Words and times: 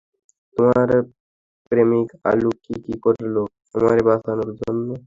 তোমার 0.55 0.87
প্রেমিক 1.71 2.09
আলু, 2.29 2.49
কি 2.63 2.75
কি 2.85 2.95
করলো 3.05 3.41
আমারে 3.75 4.01
বাঁচানোর 4.09 4.49
জন্য! 4.61 4.87